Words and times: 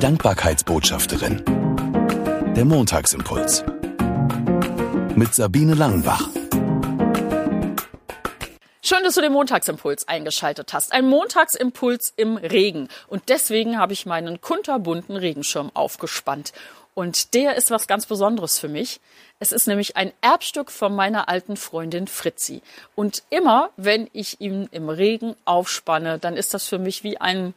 Dankbarkeitsbotschafterin. 0.00 1.44
Der 2.56 2.64
Montagsimpuls. 2.64 3.62
Mit 5.14 5.34
Sabine 5.34 5.74
Langenbach. 5.74 6.26
Schön, 8.82 9.04
dass 9.04 9.16
du 9.16 9.20
den 9.20 9.32
Montagsimpuls 9.32 10.08
eingeschaltet 10.08 10.72
hast. 10.72 10.94
Ein 10.94 11.06
Montagsimpuls 11.06 12.14
im 12.16 12.38
Regen. 12.38 12.88
Und 13.08 13.28
deswegen 13.28 13.76
habe 13.78 13.92
ich 13.92 14.06
meinen 14.06 14.40
kunterbunten 14.40 15.16
Regenschirm 15.16 15.70
aufgespannt. 15.74 16.54
Und 16.94 17.34
der 17.34 17.56
ist 17.56 17.70
was 17.70 17.86
ganz 17.86 18.06
Besonderes 18.06 18.58
für 18.58 18.68
mich. 18.68 19.00
Es 19.38 19.52
ist 19.52 19.68
nämlich 19.68 19.98
ein 19.98 20.12
Erbstück 20.22 20.70
von 20.70 20.94
meiner 20.94 21.28
alten 21.28 21.58
Freundin 21.58 22.06
Fritzi. 22.06 22.62
Und 22.94 23.22
immer, 23.28 23.68
wenn 23.76 24.08
ich 24.14 24.40
ihn 24.40 24.66
im 24.72 24.88
Regen 24.88 25.36
aufspanne, 25.44 26.18
dann 26.18 26.38
ist 26.38 26.54
das 26.54 26.66
für 26.66 26.78
mich 26.78 27.04
wie 27.04 27.20
ein 27.20 27.52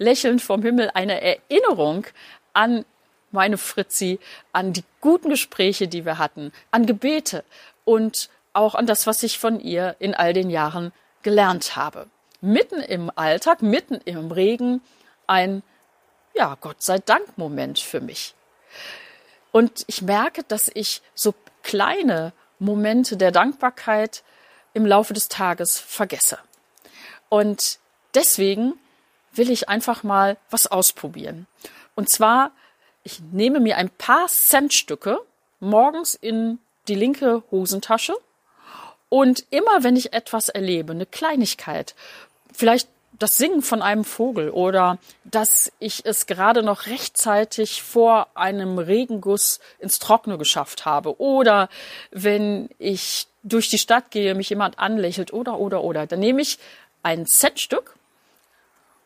Lächeln 0.00 0.38
vom 0.38 0.62
Himmel, 0.62 0.90
eine 0.94 1.20
Erinnerung 1.20 2.06
an 2.54 2.84
meine 3.30 3.58
Fritzi, 3.58 4.18
an 4.52 4.72
die 4.72 4.82
guten 5.00 5.28
Gespräche, 5.28 5.86
die 5.86 6.04
wir 6.04 6.18
hatten, 6.18 6.52
an 6.70 6.86
Gebete 6.86 7.44
und 7.84 8.30
auch 8.54 8.74
an 8.74 8.86
das, 8.86 9.06
was 9.06 9.22
ich 9.22 9.38
von 9.38 9.60
ihr 9.60 9.94
in 9.98 10.14
all 10.14 10.32
den 10.32 10.50
Jahren 10.50 10.92
gelernt 11.22 11.76
habe. 11.76 12.06
Mitten 12.40 12.80
im 12.80 13.12
Alltag, 13.14 13.62
mitten 13.62 14.00
im 14.06 14.32
Regen, 14.32 14.80
ein, 15.26 15.62
ja, 16.34 16.56
Gott 16.60 16.82
sei 16.82 16.98
Dank 16.98 17.36
Moment 17.36 17.78
für 17.78 18.00
mich. 18.00 18.34
Und 19.52 19.84
ich 19.86 20.02
merke, 20.02 20.42
dass 20.44 20.70
ich 20.72 21.02
so 21.14 21.34
kleine 21.62 22.32
Momente 22.58 23.16
der 23.16 23.32
Dankbarkeit 23.32 24.22
im 24.72 24.86
Laufe 24.86 25.12
des 25.12 25.28
Tages 25.28 25.78
vergesse. 25.78 26.38
Und 27.28 27.78
deswegen 28.14 28.74
will 29.32 29.50
ich 29.50 29.68
einfach 29.68 30.02
mal 30.02 30.36
was 30.50 30.66
ausprobieren. 30.66 31.46
Und 31.94 32.08
zwar, 32.08 32.52
ich 33.02 33.20
nehme 33.32 33.60
mir 33.60 33.76
ein 33.76 33.90
paar 33.90 34.26
Centstücke 34.28 35.18
morgens 35.60 36.14
in 36.14 36.58
die 36.88 36.94
linke 36.94 37.42
Hosentasche 37.50 38.14
und 39.08 39.44
immer 39.50 39.82
wenn 39.82 39.96
ich 39.96 40.12
etwas 40.12 40.48
erlebe, 40.48 40.92
eine 40.92 41.06
Kleinigkeit, 41.06 41.94
vielleicht 42.52 42.88
das 43.18 43.36
Singen 43.36 43.60
von 43.60 43.82
einem 43.82 44.04
Vogel 44.04 44.50
oder 44.50 44.98
dass 45.24 45.70
ich 45.78 46.06
es 46.06 46.26
gerade 46.26 46.62
noch 46.62 46.86
rechtzeitig 46.86 47.82
vor 47.82 48.28
einem 48.34 48.78
Regenguss 48.78 49.60
ins 49.78 49.98
Trockene 49.98 50.38
geschafft 50.38 50.86
habe 50.86 51.20
oder 51.20 51.68
wenn 52.10 52.70
ich 52.78 53.26
durch 53.42 53.68
die 53.68 53.78
Stadt 53.78 54.10
gehe, 54.10 54.34
mich 54.34 54.50
jemand 54.50 54.78
anlächelt 54.78 55.32
oder 55.32 55.58
oder 55.58 55.84
oder, 55.84 56.06
dann 56.06 56.20
nehme 56.20 56.40
ich 56.40 56.58
ein 57.02 57.26
Centstück 57.26 57.94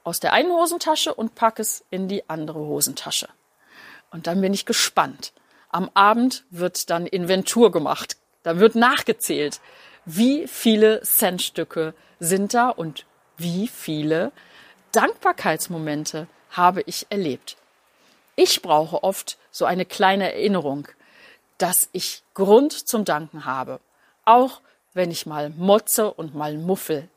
aus 0.05 0.21
der 0.21 0.33
einen 0.33 0.53
Hosentasche 0.53 1.13
und 1.13 1.35
packe 1.35 1.63
es 1.63 1.85
in 1.91 2.09
die 2.09 2.29
andere 2.29 2.61
Hosentasche. 2.61 3.29
Und 4.11 4.27
dann 4.27 4.41
bin 4.41 4.55
ich 4.55 4.67
gespannt. 4.67 5.33
Am 5.71 5.91
Abend 5.95 6.45
wird 6.51 6.91
dann 6.91 7.07
Inventur 7.07 7.73
gemacht. 7.73 8.17
Da 8.45 8.61
wird 8.61 8.77
nachgezählt, 8.77 9.61
wie 10.05 10.47
viele 10.47 11.03
Centstücke 11.03 11.95
sind 12.21 12.55
da 12.55 12.69
und 12.69 13.07
wie 13.37 13.67
viele 13.67 14.31
Dankbarkeitsmomente 14.93 16.29
habe 16.51 16.83
ich 16.83 17.07
erlebt. 17.11 17.57
Ich 18.37 18.63
brauche 18.63 19.03
oft 19.03 19.39
so 19.51 19.65
eine 19.65 19.85
kleine 19.85 20.33
Erinnerung, 20.33 20.89
dass 21.59 21.89
ich 21.93 22.23
Grund 22.35 22.73
zum 22.73 23.05
Danken 23.05 23.45
habe. 23.45 23.81
Auch 24.25 24.61
wenn 24.93 25.11
ich 25.11 25.27
mal 25.27 25.51
motze 25.51 26.13
und 26.13 26.35
mal 26.35 26.57
muffel. 26.57 27.09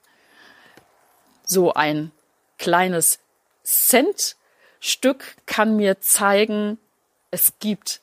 So 1.43 1.73
ein 1.73 2.11
kleines 2.57 3.19
Centstück 3.63 5.35
kann 5.45 5.75
mir 5.75 5.99
zeigen, 6.01 6.79
es 7.31 7.53
gibt 7.59 8.01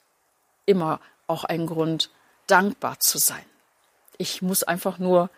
immer 0.66 1.00
auch 1.26 1.44
einen 1.44 1.66
Grund, 1.66 2.10
dankbar 2.46 3.00
zu 3.00 3.18
sein. 3.18 3.44
Ich 4.18 4.42
muss 4.42 4.62
einfach 4.62 4.98
nur 4.98 5.30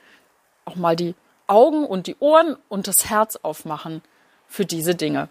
auch 0.65 0.77
mal 0.77 0.97
die 0.97 1.15
Augen 1.47 1.87
und 1.87 2.09
die 2.09 2.17
Ohren 2.19 2.57
und 2.69 2.89
das 2.89 3.09
Herz 3.09 3.37
aufmachen 3.37 4.03
für 4.49 4.65
diese 4.65 4.95
Dinge. 4.95 5.29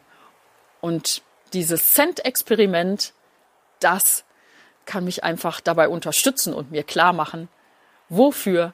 Und 0.82 1.22
dieses 1.54 1.94
Cent-Experiment, 1.94 3.14
das 3.80 4.24
kann 4.86 5.04
mich 5.04 5.24
einfach 5.24 5.60
dabei 5.60 5.90
unterstützen 5.90 6.54
und 6.54 6.72
mir 6.72 6.84
klar 6.84 7.12
machen, 7.12 7.50
wofür 8.08 8.74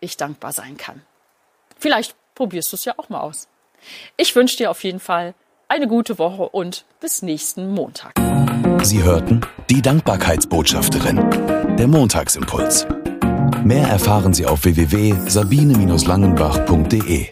ich 0.00 0.16
dankbar 0.16 0.52
sein 0.52 0.76
kann. 0.76 1.04
Vielleicht 1.78 2.14
probierst 2.34 2.72
du 2.72 2.76
es 2.76 2.84
ja 2.84 2.94
auch 2.96 3.08
mal 3.08 3.20
aus. 3.20 3.48
Ich 4.16 4.34
wünsche 4.36 4.56
dir 4.56 4.70
auf 4.70 4.84
jeden 4.84 5.00
Fall 5.00 5.34
eine 5.68 5.86
gute 5.86 6.18
Woche 6.18 6.48
und 6.48 6.86
bis 7.00 7.22
nächsten 7.22 7.70
Montag. 7.70 8.14
Sie 8.82 9.02
hörten 9.02 9.40
die 9.70 9.80
Dankbarkeitsbotschafterin, 9.82 11.76
der 11.76 11.88
Montagsimpuls. 11.88 12.86
Mehr 13.64 13.88
erfahren 13.88 14.32
Sie 14.32 14.46
auf 14.46 14.64
www.sabine-langenbach.de. 14.64 17.26